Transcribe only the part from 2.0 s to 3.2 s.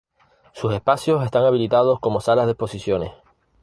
salas de exposiciones.